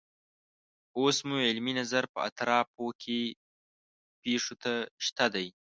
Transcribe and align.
اوس 0.99 1.17
مو 1.27 1.35
علمي 1.47 1.73
نظر 1.81 2.03
په 2.13 2.19
اطرافو 2.29 2.85
کې 3.01 3.19
پیښو 4.21 4.53
ته 4.63 4.73
شته 5.05 5.25
دی. 5.33 5.47